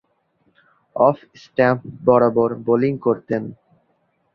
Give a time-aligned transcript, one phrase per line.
[0.95, 3.43] Off stump বরাবর bowling করতেন।